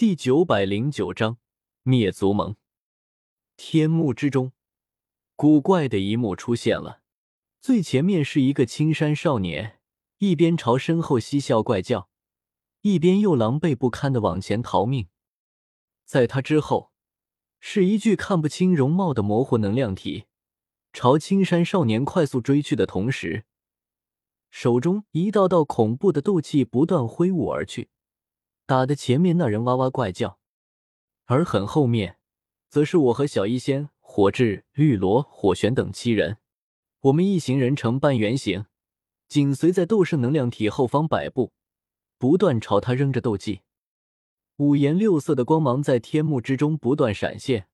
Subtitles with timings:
[0.00, 1.36] 第九百零九章
[1.82, 2.56] 灭族盟。
[3.58, 4.52] 天幕之中，
[5.36, 7.02] 古怪的一幕出现了。
[7.60, 9.78] 最前面是一个青山少年，
[10.16, 12.08] 一边朝身后嬉笑怪叫，
[12.80, 15.08] 一边又狼狈不堪的往前逃命。
[16.06, 16.92] 在他之后，
[17.60, 20.24] 是一具看不清容貌的模糊能量体，
[20.94, 23.44] 朝青山少年快速追去的同时，
[24.48, 27.90] 手中一道道恐怖的斗气不断挥舞而去。
[28.70, 30.38] 打的前面那人哇哇怪叫，
[31.24, 32.18] 而很后面，
[32.68, 36.36] 则是我和小医仙、火智、绿萝、火玄等七人。
[37.00, 38.66] 我们一行人呈半圆形，
[39.26, 41.52] 紧随在斗圣能量体后方百步，
[42.16, 43.62] 不断朝他扔着斗技。
[44.58, 47.66] 五颜六色的光芒在天幕之中不断闪现，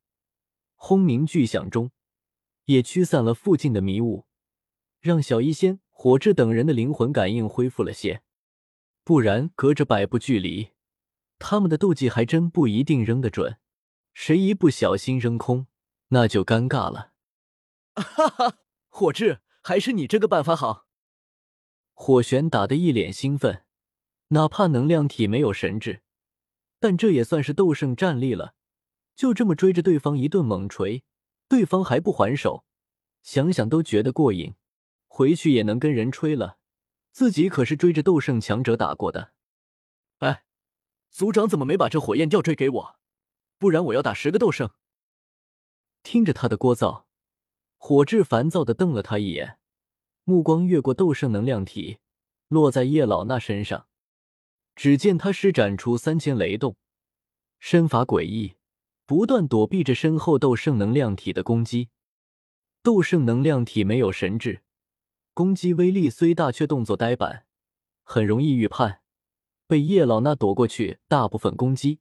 [0.76, 1.90] 轰鸣巨响中，
[2.64, 4.24] 也驱散了附近的迷雾，
[5.02, 8.22] 让小医仙、火智等人的灵魂感应恢复了些。
[9.04, 10.70] 不然，隔着百步距离。
[11.38, 13.58] 他们的斗技还真不一定扔得准，
[14.14, 15.66] 谁一不小心扔空，
[16.08, 17.12] 那就尴尬了。
[17.94, 20.86] 哈哈，火智，还是你这个办法好。
[21.94, 23.64] 火玄打得一脸兴奋，
[24.28, 26.02] 哪怕能量体没有神智，
[26.78, 28.54] 但这也算是斗圣战力了。
[29.14, 31.02] 就这么追着对方一顿猛锤，
[31.48, 32.64] 对方还不还手，
[33.22, 34.54] 想想都觉得过瘾。
[35.06, 36.58] 回去也能跟人吹了，
[37.12, 39.32] 自己可是追着斗圣强者打过的。
[41.16, 42.96] 族长怎么没把这火焰吊坠给我？
[43.56, 44.72] 不然我要打十个斗圣。
[46.02, 47.04] 听着他的聒噪，
[47.78, 49.58] 火炙烦躁的瞪了他一眼，
[50.24, 52.00] 目光越过斗圣能量体，
[52.48, 53.86] 落在叶老那身上。
[54.74, 56.76] 只见他施展出三千雷动，
[57.58, 58.56] 身法诡异，
[59.06, 61.88] 不断躲避着身后斗圣能量体的攻击。
[62.82, 64.60] 斗圣能量体没有神智，
[65.32, 67.46] 攻击威力虽大，却动作呆板，
[68.02, 69.00] 很容易预判。
[69.66, 72.00] 被叶老那躲过去，大部分攻击，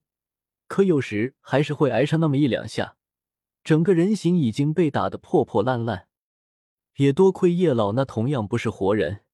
[0.68, 2.96] 可有时还是会挨上那么一两下，
[3.64, 6.08] 整个人形已经被打得破破烂烂。
[6.98, 9.26] 也多亏叶老那同样不是活人，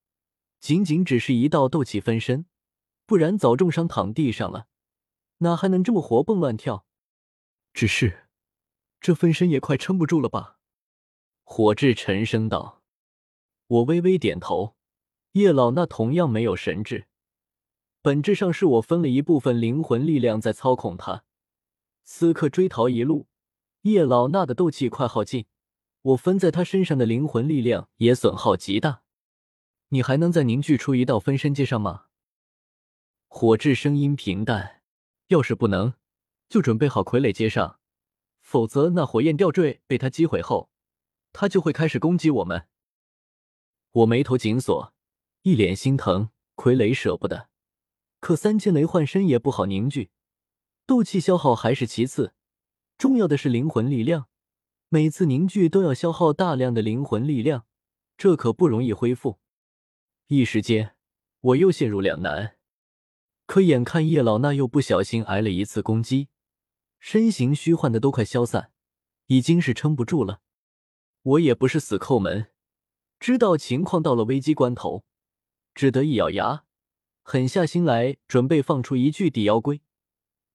[0.59, 2.45] 仅仅只是一道斗气分身，
[3.05, 4.67] 不然早重伤躺地上了，
[5.39, 6.85] 哪还能这么活蹦乱跳？
[7.73, 8.27] 只是
[8.99, 10.57] 这分身也快撑不住了吧？
[11.43, 12.81] 火炙沉声道。
[13.67, 14.75] 我微微点头，
[15.33, 17.07] 叶老那同样没有神智。
[18.01, 21.23] 本质上是我分了一部分灵魂力量在操控他。
[22.03, 23.27] 此刻追逃一路，
[23.81, 25.45] 叶老衲的斗气快耗尽，
[26.01, 29.03] 我分在他身上的灵魂力量也损耗极大。
[29.89, 32.05] 你还能再凝聚出一道分身接上吗？
[33.27, 34.81] 火炙声音平淡，
[35.27, 35.93] 要是不能，
[36.49, 37.79] 就准备好傀儡接上，
[38.41, 40.71] 否则那火焰吊坠被他击毁后，
[41.31, 42.67] 他就会开始攻击我们。
[43.91, 44.93] 我眉头紧锁，
[45.43, 47.50] 一脸心疼，傀儡舍不得。
[48.21, 50.11] 可三千雷幻身也不好凝聚，
[50.85, 52.33] 斗气消耗还是其次，
[52.97, 54.27] 重要的是灵魂力量。
[54.89, 57.65] 每次凝聚都要消耗大量的灵魂力量，
[58.17, 59.39] 这可不容易恢复。
[60.27, 60.95] 一时间，
[61.39, 62.57] 我又陷入两难。
[63.47, 66.29] 可眼看叶老那又不小心挨了一次攻击，
[66.99, 68.71] 身形虚幻的都快消散，
[69.25, 70.41] 已经是撑不住了。
[71.23, 72.51] 我也不是死抠门，
[73.19, 75.05] 知道情况到了危机关头，
[75.73, 76.65] 只得一咬牙。
[77.23, 79.81] 狠下心来，准备放出一具地妖龟，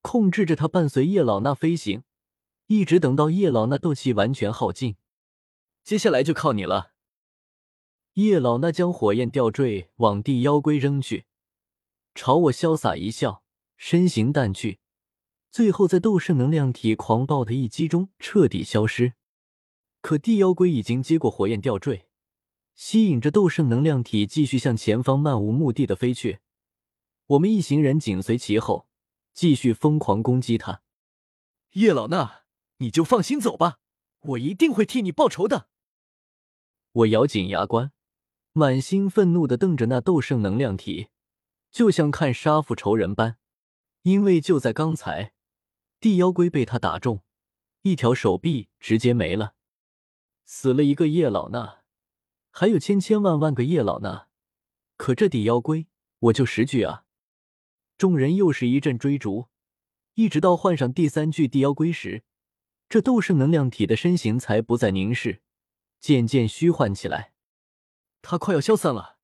[0.03, 2.03] 控制着它伴随叶老那飞行，
[2.66, 4.97] 一直等到叶老那斗气完全耗尽。
[5.84, 6.93] 接下来就靠你了。
[8.15, 11.26] 叶老那将火焰吊坠往地妖龟扔去，
[12.15, 13.43] 朝我潇洒一笑，
[13.76, 14.81] 身形淡去，
[15.50, 19.12] 最后在斗圣能量体狂暴的一击中彻底消失。
[20.00, 22.06] 可地妖龟已经接过火焰吊坠，
[22.75, 26.38] 吸引着斗圣能量体继续向前方漫无目的的飞去。
[27.28, 28.88] 我们一行人紧随其后，
[29.32, 30.82] 继续疯狂攻击他。
[31.72, 32.42] 叶老衲，
[32.76, 33.81] 你就放心走吧，
[34.20, 35.69] 我一定会替你报仇的。
[36.92, 37.91] 我咬紧牙关，
[38.53, 41.09] 满心愤怒的瞪着那斗圣能量体，
[41.72, 43.38] 就像看杀父仇人般。
[44.03, 45.32] 因为就在刚才，
[45.98, 47.25] 地妖龟被他打中，
[47.82, 49.55] 一条手臂直接没了，
[50.44, 51.78] 死了一个叶老衲，
[52.52, 54.26] 还有千千万万个叶老衲。
[54.96, 55.88] 可这地妖龟，
[56.20, 57.06] 我就十句啊！
[57.98, 59.48] 众人又是一阵追逐，
[60.14, 62.25] 一直到换上第三具地妖龟时，
[62.88, 65.43] 这斗圣能量体的身形才不再凝视，
[65.98, 67.32] 渐渐虚幻起来。
[68.20, 69.19] 他快要消散了，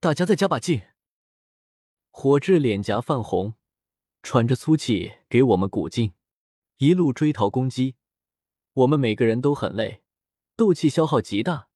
[0.00, 0.82] 大家再加把劲！
[2.10, 3.54] 火炙脸颊泛红，
[4.22, 6.14] 喘着粗气给我们鼓劲，
[6.78, 7.96] 一路追逃攻击。
[8.72, 10.02] 我们每个人都很累，
[10.56, 11.68] 斗气消耗极大，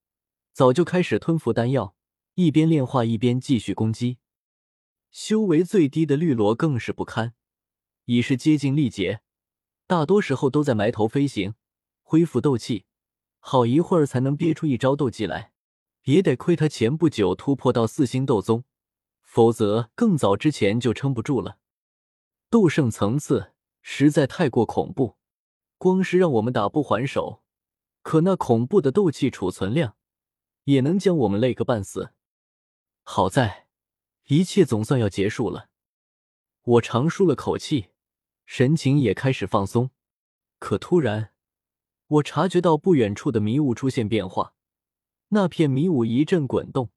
[0.53, 1.95] 早就开始吞服丹药，
[2.35, 4.19] 一边炼化一边继续攻击。
[5.11, 7.35] 修为最低的绿萝更是不堪，
[8.05, 9.21] 已是接近力竭，
[9.87, 11.55] 大多时候都在埋头飞行，
[12.03, 12.85] 恢复斗气，
[13.39, 15.53] 好一会儿才能憋出一招斗技来。
[16.05, 18.65] 也得亏他前不久突破到四星斗宗，
[19.21, 21.59] 否则更早之前就撑不住了。
[22.49, 23.53] 斗圣层次
[23.83, 25.19] 实在太过恐怖，
[25.77, 27.43] 光是让我们打不还手，
[28.01, 29.97] 可那恐怖的斗气储存量，
[30.65, 32.15] 也能将我们累个半死。
[33.03, 33.68] 好在，
[34.29, 35.71] 一切总算要结束了。
[36.63, 37.89] 我长舒了口气，
[38.45, 39.91] 神情也开始放松。
[40.59, 41.33] 可突然，
[42.07, 44.55] 我察觉到不远处的迷雾出现变化。
[45.29, 46.91] 那片迷雾一阵滚动，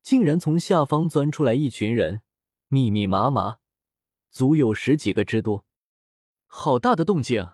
[0.00, 2.22] 竟然从下方钻出来一群人，
[2.68, 3.58] 密密麻麻，
[4.30, 5.66] 足有十几个之多。
[6.46, 7.48] 好大的动静，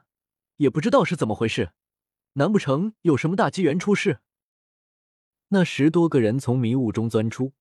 [0.56, 1.72] 也不知道是怎么回事。
[2.34, 4.20] 难不成有什么大机缘出世？
[5.48, 7.54] 那十多个人从迷雾中钻出，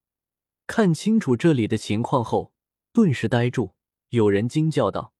[0.70, 2.52] 看清楚这里的情况后，
[2.92, 3.74] 顿时呆住。
[4.10, 5.12] 有人惊叫道：“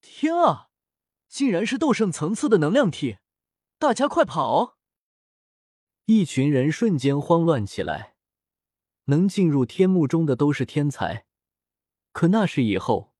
[0.00, 0.70] 天啊，
[1.28, 3.18] 竟然是斗圣层次的能量体！
[3.78, 4.78] 大家快跑！”
[6.06, 8.16] 一群人瞬间慌乱起来。
[9.04, 11.26] 能进入天幕中的都是天才，
[12.12, 13.12] 可那是以后。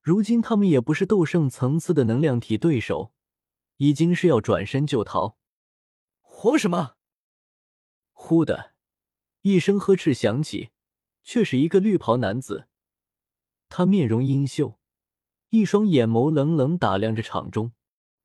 [0.00, 3.12] 如今他们也不是斗圣层次的能量体对手，
[3.76, 5.36] 已经是要转身就逃。
[6.22, 6.96] 慌什么？
[8.12, 8.72] 忽的
[9.42, 10.70] 一声呵斥响起，
[11.22, 12.68] 却是一个绿袍男子。
[13.68, 14.80] 他面容阴秀，
[15.50, 17.72] 一双眼眸冷冷打量着场中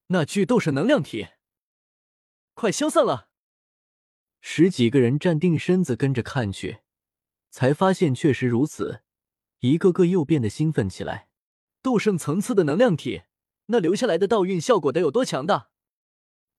[0.08, 1.28] 那具斗圣能量体。
[2.54, 3.30] 快消散了！
[4.42, 6.80] 十几个人站定身子，跟着看去，
[7.50, 9.02] 才发现确实如此，
[9.60, 11.30] 一个个又变得兴奋起来。
[11.82, 13.24] 斗圣层次的能量体，
[13.68, 15.70] 那留下来的道运效果得有多强大？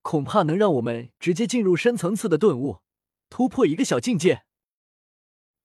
[0.02, 2.82] 恐怕能让我们直接进入深层次的顿悟，
[3.28, 4.45] 突破一个小境界。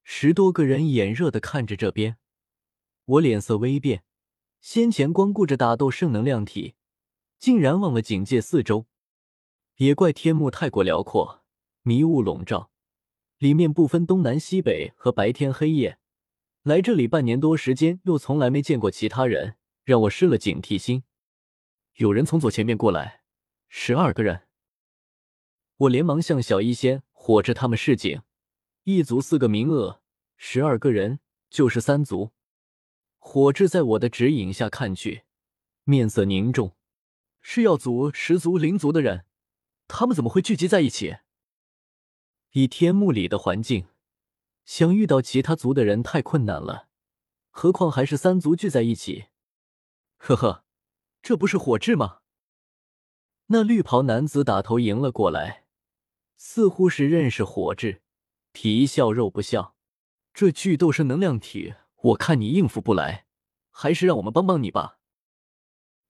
[0.03, 2.17] 十多个人眼热的看着这边，
[3.05, 4.03] 我脸色微变，
[4.59, 6.75] 先前光顾着打斗圣能量体，
[7.39, 8.87] 竟然忘了警戒四周。
[9.77, 11.39] 也怪天幕太过辽阔。
[11.83, 12.69] 迷雾笼罩，
[13.39, 15.97] 里面不分东南西北和白天黑夜。
[16.61, 21.03] 来这里半年多时间，又从来没见过其他人，让我失了警惕心。
[21.95, 23.23] 有人从左前面过来，
[23.67, 24.43] 十二个人。
[25.77, 28.21] 我连忙向小医仙、火炙他们示警：
[28.83, 30.01] 一族四个名额，
[30.37, 31.19] 十二个人
[31.51, 32.31] 就是三族。
[33.19, 35.25] 火炙在我的指引下看去，
[35.83, 36.75] 面色凝重：
[37.41, 39.25] 是药族、十族、灵族的人，
[39.87, 41.17] 他们怎么会聚集在一起？
[42.53, 43.87] 以天幕里的环境，
[44.65, 46.87] 想遇到其他族的人太困难了，
[47.51, 49.25] 何况还是三族聚在一起。
[50.17, 50.65] 呵呵，
[51.21, 52.21] 这不是火炙吗？
[53.47, 55.65] 那绿袍男子打头迎了过来，
[56.35, 58.01] 似乎是认识火炙，
[58.51, 59.75] 皮笑肉不笑。
[60.33, 63.25] 这巨斗圣能量体，我看你应付不来，
[63.69, 64.99] 还是让我们帮帮你吧。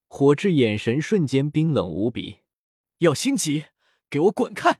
[0.07, 2.39] 火炙眼神瞬间冰冷无比，
[2.99, 3.65] 要心急，
[4.09, 4.79] 给我滚开！